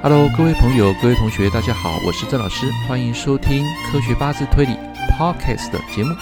[0.00, 4.74] Hello，各位朋友，各位同学，大家好，我是郑老师，欢迎收听科学八字推理
[5.10, 6.14] Podcast 的节目。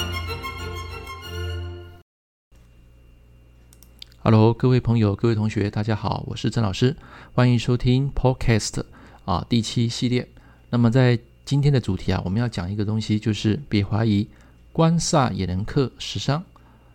[4.23, 6.97] Hello，各位朋友，各位同学，大家好，我是郑老师，
[7.34, 8.83] 欢迎收听 Podcast
[9.27, 10.27] 啊第七系列。
[10.71, 14.27] 那么在今天的主题啊，我们要讲一个东西，就是别怀疑
[14.73, 16.43] 官煞也能克食伤。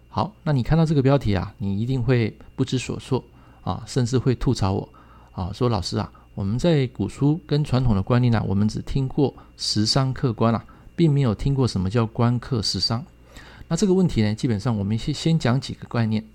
[0.10, 3.24] 好，那你看到这个标题啊，你一定会不知所措
[3.62, 4.90] 啊，甚至会吐槽我
[5.34, 6.12] 啊，说老师啊。
[6.34, 10.64] 我们在古书跟传统的观念呢，我们只听过食伤克官啊，
[10.96, 13.06] 并没有听过什么叫官克食伤。
[13.68, 16.26] 那这个问题呢，基本上我们先先讲几个概念。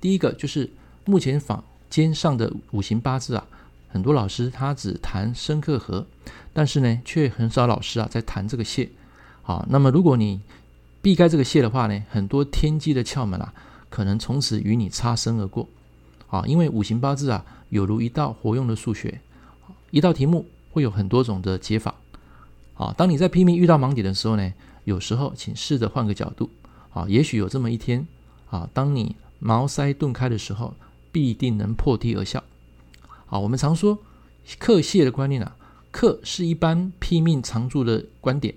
[0.00, 0.68] 第一个就是
[1.04, 3.46] 目前坊间上的五行八字啊，
[3.88, 6.04] 很多老师他只谈生克合，
[6.52, 8.88] 但是呢，却很少老师啊在谈这个泄。
[9.42, 10.40] 好，那么如果你
[11.00, 13.54] 避开这个泄的话呢，很多天机的窍门啊，
[13.88, 15.68] 可能从此与你擦身而过。
[16.26, 19.20] 啊，因为五行八字啊，有如一道活用的数学。
[19.90, 21.94] 一道题目会有很多种的解法，
[22.74, 24.52] 啊，当你在拼命遇到盲点的时候呢，
[24.84, 26.50] 有时候请试着换个角度，
[26.92, 28.06] 啊，也许有这么一天，
[28.50, 30.74] 啊，当你茅塞顿开的时候，
[31.12, 32.42] 必定能破涕而笑。
[33.26, 33.98] 啊，我们常说
[34.58, 35.56] 克泄的观念啊，
[35.90, 38.54] 克是一般拼命常驻的观点，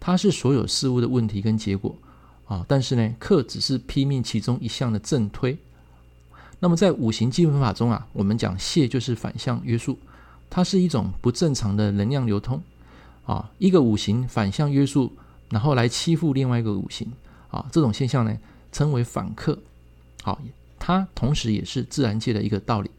[0.00, 1.94] 它是所有事物的问题跟结果，
[2.46, 5.58] 啊，但是呢，克只是拼命其中一项的正推。
[6.60, 9.98] 那么在五行基本法中啊，我们讲泄就是反向约束。
[10.50, 12.60] 它是一种不正常的能量流通，
[13.26, 15.12] 啊，一个五行反向约束，
[15.50, 17.12] 然后来欺负另外一个五行，
[17.50, 18.34] 啊，这种现象呢
[18.72, 19.58] 称为反克，
[20.22, 20.40] 好，
[20.78, 22.90] 它同时也是自然界的一个道理，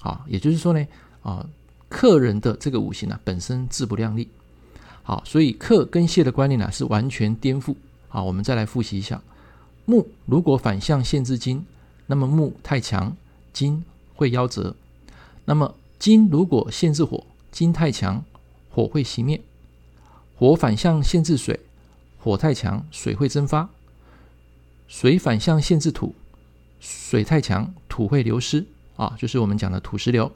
[0.00, 0.86] 啊，也就是说呢，
[1.22, 1.46] 啊，
[1.90, 4.28] 克人的这个五行呢本身自不量力，
[5.02, 7.74] 好，所以克跟泄的观念呢是完全颠覆，
[8.08, 9.22] 好，我们再来复习一下，
[9.84, 11.66] 木如果反向限制金，
[12.06, 13.14] 那么木太强，
[13.52, 14.74] 金会夭折，
[15.44, 15.74] 那么。
[15.98, 18.22] 金如果限制火，金太强，
[18.70, 19.40] 火会熄灭；
[20.36, 21.58] 火反向限制水，
[22.18, 23.68] 火太强，水会蒸发；
[24.86, 26.14] 水反向限制土，
[26.78, 28.64] 水太强，土会流失
[28.96, 30.30] 啊，就是我们讲的土石流；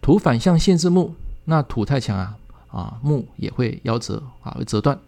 [0.00, 1.12] 土反向限制木，
[1.44, 2.36] 那土太强啊，
[2.68, 4.98] 啊木也会夭折啊，会折断。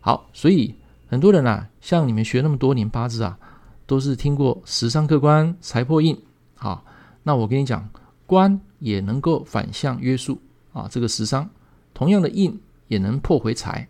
[0.00, 0.74] 好，所以
[1.08, 3.38] 很多人啊，像你们学那么多年八字啊，
[3.86, 6.18] 都是听过食伤克官，财破印。
[6.56, 6.82] 好，
[7.24, 7.90] 那我跟你讲。
[8.24, 10.40] 官也能够反向约束
[10.72, 11.48] 啊，这个食伤，
[11.94, 13.88] 同样的印也能破回财。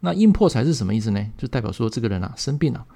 [0.00, 1.30] 那印破财是什么意思呢？
[1.36, 2.86] 就代表说这个人啊生病了。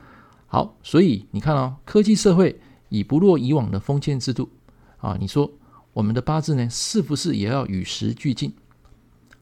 [0.47, 4.49] 好，所以你看哦，科技社会已不落以往的封建制度
[4.97, 5.19] 啊。
[5.21, 5.53] 你说
[5.93, 8.55] 我们的八字呢，是不是也要与时俱进？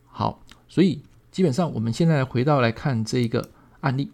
[0.07, 3.49] 好，所以基本上我们现在回到来看这一个
[3.81, 4.11] 案例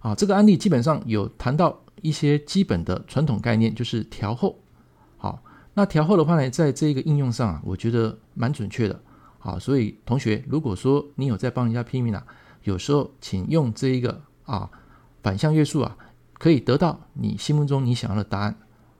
[0.00, 4.58] 啊，这个案例基本上有谈到一些基本的传统概念，就是调候。
[5.80, 9.00] 那调后的话呢，在这个应用上啊，我觉得蛮准确的。
[9.38, 12.22] 好，所以同学，如果说你有在帮人家拼命啊，
[12.64, 14.70] 有时候请用这一个啊
[15.22, 15.96] 反向约束啊，
[16.34, 18.54] 可以得到你心目中你想要的答案。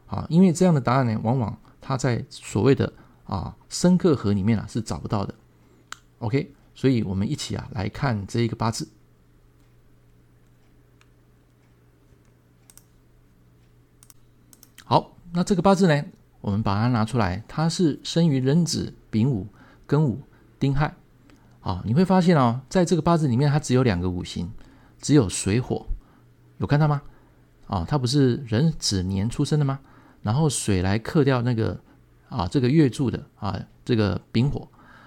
[0.06, 2.90] 啊，因为这样的答案呢，往往它在所谓的
[3.24, 5.34] 啊生克合里面啊是找不到的。
[6.20, 8.88] OK，所以我们一起啊来看这一个八字。
[14.86, 16.02] 好，那这个八字呢？
[16.40, 19.46] 我们把它拿出来，它是生于壬子、丙午、
[19.86, 20.22] 庚午、
[20.58, 20.94] 丁亥。
[21.60, 24.50] 啊，你会发现哦，在这个八字里面，它只有两个五行，
[24.98, 25.86] 只有水火，
[26.58, 27.02] 有看到吗？
[27.66, 29.78] 啊，它不是壬子年出生的吗？
[30.22, 31.78] 然后水来克掉那个
[32.30, 34.66] 啊，这个月柱的啊，这个丙火。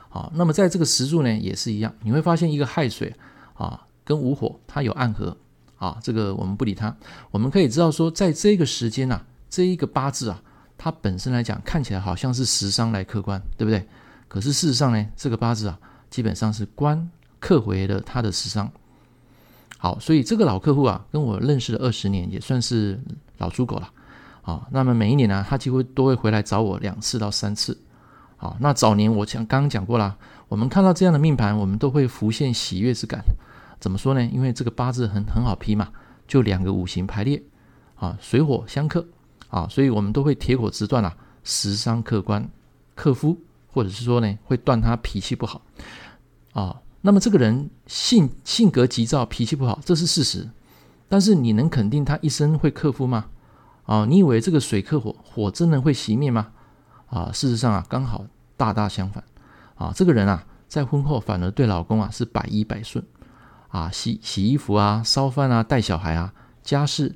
[0.09, 3.15] 啊，那么在这个时柱呢，也是一样，你会发现一个亥水
[3.55, 5.35] 啊，跟午火它有暗合。
[5.77, 6.95] 啊，这个我们不理它，
[7.31, 10.41] 我们可以知道说，在这个时间啊，这一个八字啊。
[10.83, 13.87] 它本身来讲，看起来好像是食伤来克官，对不对？
[14.27, 15.79] 可是事实上呢，这个八字啊，
[16.09, 18.69] 基本上是官克回了他的食伤。
[19.77, 22.99] 好，所以这个老客户啊，跟我认识了二十年，也算是
[23.37, 23.89] 老猪狗了。
[24.41, 27.79] 啊，那么每一年呢，他几乎都会回来找我两次到三次。
[28.35, 30.17] 啊，那早年我讲刚刚讲过了，
[30.49, 33.23] 我们看到这样的命盘，我们都会浮现喜悦之感。
[33.79, 34.21] 怎么说呢？
[34.21, 35.87] 因为这个八字很很好批嘛，
[36.27, 37.41] 就两个五行排列，
[37.95, 39.07] 啊，水火相克。
[39.53, 42.49] 啊，所以我们都会铁口直断啊，食伤克官，
[42.95, 43.37] 克夫，
[43.71, 45.61] 或者是说呢，会断他脾气不好
[46.53, 46.81] 啊。
[47.01, 50.49] 那么这个人性性格急躁，脾气不好，这是事实。
[51.07, 53.27] 但是你能肯定他一生会克夫吗？
[53.85, 56.47] 啊，你以为这个水克火，火真的会熄灭吗？
[57.05, 58.25] 啊，事实上啊，刚好
[58.57, 59.23] 大大相反。
[59.75, 63.05] 啊，这个人啊，在婚后反而对老公啊是百依百顺，
[63.67, 66.33] 啊，洗洗衣服啊，烧饭啊，带小孩啊，
[66.63, 67.15] 家事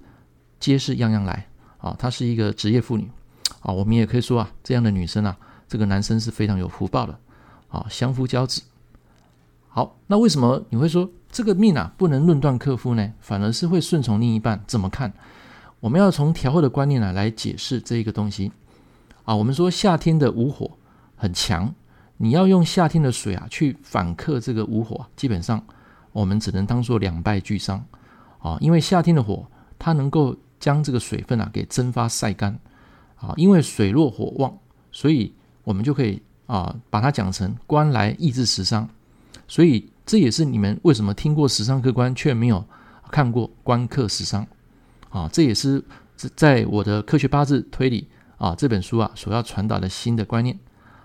[0.59, 1.47] 皆是样样来。
[1.77, 3.09] 啊，她是一个职业妇女，
[3.61, 5.37] 啊，我们也可以说啊，这样的女生啊，
[5.67, 7.17] 这个男生是非常有福报的
[7.69, 8.61] 啊，相夫教子。
[9.67, 13.13] 好，那为什么你会说这个命啊不能论断克夫呢？
[13.19, 14.63] 反而是会顺从另一半？
[14.65, 15.13] 怎么看？
[15.79, 18.51] 我们要从调和的观念来来解释这一个东西
[19.25, 19.35] 啊。
[19.35, 20.71] 我们说夏天的午火
[21.15, 21.71] 很强，
[22.17, 25.63] 你要用夏天的水啊去反克这个午火，基本上
[26.11, 27.85] 我们只能当做两败俱伤
[28.39, 28.57] 啊。
[28.59, 29.45] 因为夏天的火
[29.77, 32.59] 它能够将这个水分啊给蒸发晒干
[33.15, 33.33] 啊。
[33.37, 34.57] 因为水弱火旺，
[34.91, 35.33] 所以
[35.63, 38.87] 我们就可以啊把它讲成官来抑制食伤。
[39.47, 42.65] 所以这也是你们为什么听过食伤克官，却没有
[43.11, 44.45] 看过官克食伤
[45.09, 45.29] 啊？
[45.31, 45.83] 这也是
[46.35, 48.07] 在我的科学八字推理
[48.37, 50.57] 啊这本书啊所要传达的新的观念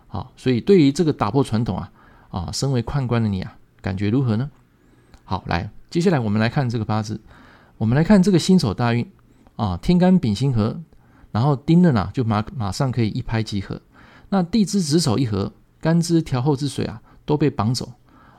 [0.08, 0.28] 啊。
[0.36, 1.92] 所以对于这个打破传统啊
[2.30, 4.50] 啊，身为判官的你啊，感觉如何呢？
[5.24, 7.20] 好，来，接下来我们来看这个八字，
[7.78, 9.08] 我们来看这个新手大运
[9.56, 10.80] 啊，天干丙辛合，
[11.30, 13.80] 然后丁壬啊就马马上可以一拍即合。
[14.30, 17.92] 那地支子丑一合，干支调后之水啊都被绑走。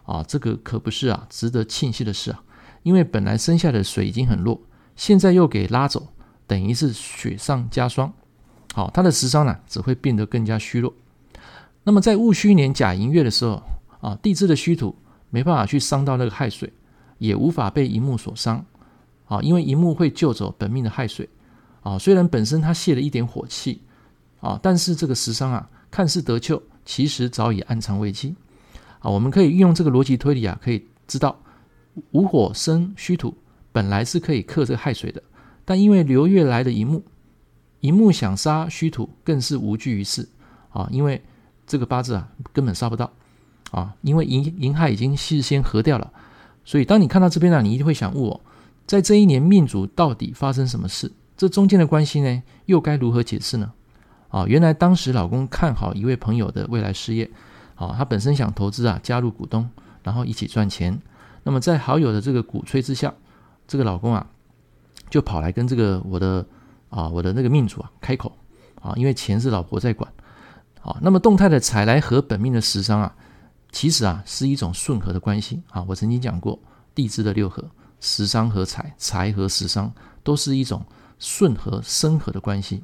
[0.06, 2.44] 啊，这个可不是啊，值得庆幸的事啊，
[2.82, 4.60] 因为本来生下的水已经很弱，
[4.98, 6.10] 现在又给拉走，
[6.46, 8.12] 等于是雪上加霜。
[8.74, 10.94] 好，他的食伤呢，只会变得更加虚弱。
[11.84, 13.64] 那么在戊戌年甲寅月的时候
[14.02, 14.94] 啊，地支的虚土
[15.30, 16.74] 没办法去伤到那个亥水，
[17.18, 18.66] 也无法被寅木所伤。
[19.26, 21.30] 啊，因为寅木会救走本命的亥水。
[21.82, 23.82] 啊，虽然本身他泄了一点火气，
[24.40, 28.34] 啊，但是这个食伤啊，看似得救，其实早已暗藏危机。
[29.00, 31.38] 啊，我们可以运用这个逻辑推理啊，可以知道
[32.12, 33.36] 午火生虚土，
[33.74, 35.22] 本来是可以克这个亥水的，
[35.66, 37.04] 但因为流月来的寅木，
[37.82, 40.30] 寅木想杀虚土更是无济于事
[40.70, 41.22] 啊，因为
[41.68, 43.12] 这个八字啊根本杀不到
[43.72, 46.14] 啊，因为寅寅亥已经事先合掉了，
[46.64, 48.40] 所以当你看到这边呢，你一定会想问我，
[48.86, 51.12] 在这一年命主到底发生什么事？
[51.36, 53.72] 这中间的关系呢，又该如何解释呢？
[54.30, 57.30] 啊，原来当时老公看好一位朋友的未来事业。
[57.76, 59.68] 啊，他本身想投资啊，加入股东，
[60.04, 61.02] 然后一起赚钱。
[61.44, 63.12] 那么在好友的这个鼓吹之下，
[63.68, 64.28] 这个老公啊，
[65.10, 66.46] 就跑来跟这个我的
[66.90, 68.32] 啊，我的那个命主啊开口
[68.80, 70.10] 啊，因为钱是老婆在管
[70.82, 70.96] 啊。
[71.02, 73.16] 那么动态的财来合本命的食伤啊，
[73.72, 75.84] 其实啊是一种顺合的关系啊。
[75.88, 76.60] 我曾经讲过，
[76.94, 77.68] 地支的六合，
[78.04, 80.86] 食伤和财，财和食伤，都是一种
[81.18, 82.84] 顺和生和的关系。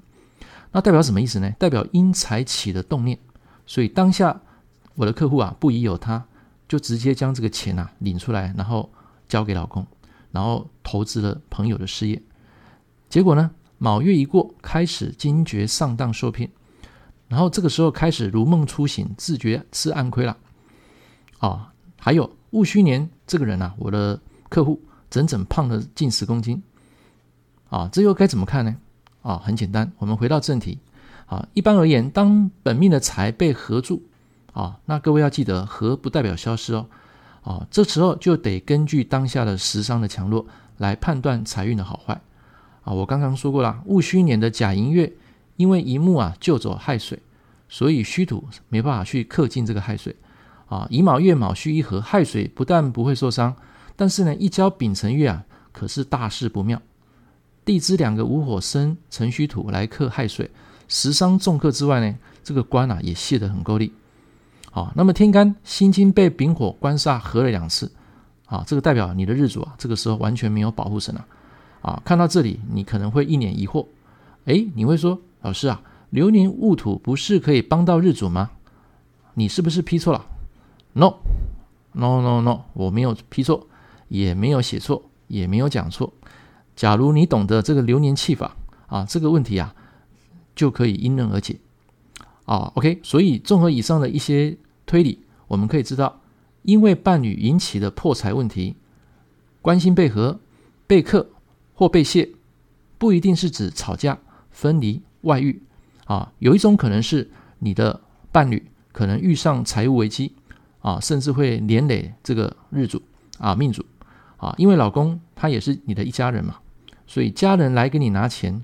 [0.72, 1.52] 那代表什么意思呢？
[1.60, 3.20] 代表因财起的动念，
[3.68, 4.42] 所以当下。
[4.96, 6.26] 我的客户啊，不疑有他，
[6.68, 8.92] 就直接将这个钱啊领出来，然后
[9.30, 9.88] 交给老公，
[10.32, 12.22] 然后投资了朋友的事业。
[13.08, 16.52] 结果呢，卯月一过，开始惊觉上当受骗，
[17.30, 20.36] 然后这个时候开始如梦初醒，自觉吃暗亏了。
[21.40, 21.68] 哦，
[21.98, 24.20] 还有戊戌年这个人啊，我的
[24.50, 26.62] 客户整整胖了近十公斤。
[27.70, 28.76] 啊，这又该怎么看呢？
[29.22, 30.80] 啊，很简单，我们回到正题。
[31.26, 34.04] 啊，一般而言，当本命的财被合住。
[34.54, 36.88] 啊，那各位要记得，合不代表消失哦。
[37.44, 40.48] 啊，这时候就得根据当下的食伤的强弱
[40.78, 42.20] 来判断财运的好坏。
[42.82, 45.14] 啊，我刚刚说过了，戊戌年的甲寅月，
[45.56, 47.22] 因为寅木啊救走亥水，
[47.70, 50.16] 所以戌土没办法去克尽这个亥水。
[50.68, 53.56] 啊，乙卯月卯戌一合，亥水不但不会受伤，
[54.00, 55.44] 但是呢，一交丙辰月啊，
[55.74, 56.82] 可是大事不妙。
[57.66, 60.50] 地支两个午火生辰戌土来克亥水，
[60.88, 63.92] 食伤重克之外呢，这个官啊也泄得很够力。
[64.72, 67.92] 好，那么天干辛金被丙火官煞合了两次，
[68.46, 71.26] 啊，这个代表你的日主啊，这个时候完全没有保护神了，
[71.82, 73.86] 啊，看到这里你可能会一脸疑惑，
[74.46, 75.82] 哎，你会说老师啊，
[76.12, 78.52] 流年戊土不是可以帮到日主吗？
[79.34, 80.26] 你是不是批错了
[80.94, 83.68] ？No，No No No，我没有批错，
[84.10, 86.14] 也没有写错，也没有讲错。
[86.76, 88.56] 假如你懂得这个流年气法
[88.88, 89.74] 啊，这个问题啊
[90.54, 91.58] 就可以迎刃而解。
[92.46, 96.20] 啊，OK，所以综合以上的一些推理，我们可以知道，
[96.64, 98.76] 因为伴侣引起的破财问题，
[99.62, 100.40] 关心被合、
[100.88, 101.30] 被克
[101.76, 102.28] 或被泄，
[102.98, 104.18] 不一定是指吵架、
[104.50, 105.62] 分离、外遇
[106.06, 108.02] 啊，有一种可能是你的
[108.32, 110.34] 伴侣可能遇上财务危机
[110.82, 113.00] 啊，甚至会连累这个日主
[113.38, 113.86] 啊、命主
[114.40, 116.56] 啊，因为老公他也是你的一家人嘛，
[117.06, 118.64] 所以家人来给你拿钱。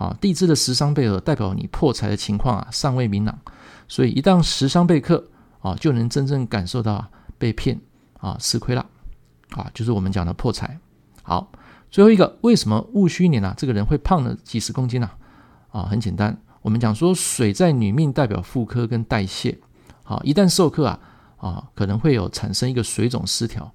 [0.00, 3.38] 啊，地支的食伤被合，代表你破财的情况啊尚未明朗，
[3.86, 5.22] 所以一旦食伤被克
[5.60, 7.78] 啊，就能真正感受到被骗
[8.18, 8.86] 啊吃亏了
[9.50, 10.78] 啊，就是我们讲的破财。
[11.22, 11.52] 好，
[11.90, 15.10] 最后一个，为什么戊戌年啊这个人会胖了几十公斤呢？
[15.68, 19.58] 啊，很简单，我们讲说水在女命代表妇科跟代谢，
[20.04, 20.98] 啊，一旦受克啊
[21.36, 23.70] 啊，可能会有产生一个水肿失调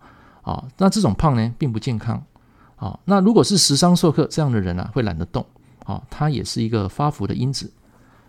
[0.46, 2.24] 啊，那这种胖呢并不健康
[2.78, 2.98] 啊。
[3.04, 5.46] 那如果是食伤受克，这样的人啊会懒得动。
[5.86, 7.72] 啊，它也是一个发福的因子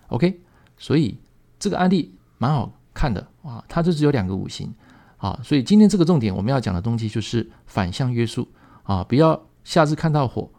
[0.08, 0.38] ，OK，
[0.76, 1.16] 所以
[1.58, 4.70] 这个案例蛮好看的啊，它就只有两个五行
[5.16, 8.46] 啊，所以今天这个重点我们要讲的东西就是反向约束
[8.82, 10.50] 啊，不要下次看到火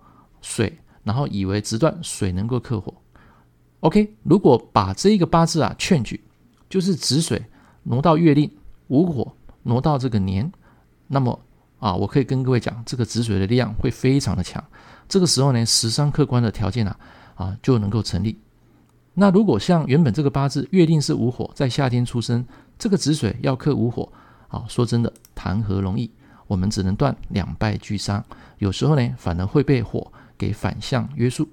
[0.41, 2.91] 水，然后以为直断水能够克火。
[3.81, 6.19] OK，如果把这一个八字啊劝举，
[6.67, 7.45] 就是子水
[7.83, 8.51] 挪到月令，
[8.87, 10.51] 午火挪到这个年，
[11.05, 11.39] 那么
[11.79, 14.63] 啊，我可以跟各位讲，这个子水的力量会非常的强。
[15.07, 16.99] 这个时候呢，十伤克官的条件啊
[17.35, 18.37] 啊就能够成立。
[19.13, 22.45] 那如果像原本这个八字月令是无火，在夏天出生，
[22.77, 24.11] 这个子水要克无火
[24.47, 26.11] 啊，说真的谈何容易？
[26.47, 28.23] 我们只能断两败俱伤。
[28.59, 31.47] 有时候呢，反而会被火给反向约束。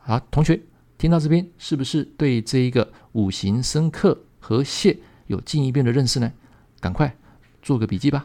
[0.00, 0.60] 好，同学。
[0.98, 6.32] 听到这边，是不是对这一个五行生克和泄有进一步的认识呢？
[6.78, 7.12] 赶快
[7.60, 8.24] 做个笔记吧！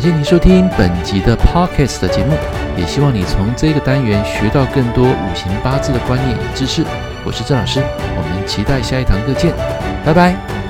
[0.00, 2.32] 感谢您收听本集的 Podcast 的节目，
[2.74, 6.82] 也希望你从这个单元学到更多五行八字的观念与知识。
[7.22, 7.82] 我是郑老师，
[8.16, 9.52] 我们期待下一堂课见，
[10.02, 10.69] 拜拜。